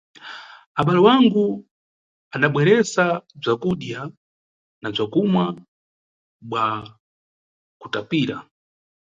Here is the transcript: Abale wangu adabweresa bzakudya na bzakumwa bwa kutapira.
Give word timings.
Abale 0.79 1.01
wangu 1.07 1.45
adabweresa 2.35 3.03
bzakudya 3.39 3.99
na 4.81 4.89
bzakumwa 4.93 5.43
bwa 6.49 6.65
kutapira. 7.79 8.37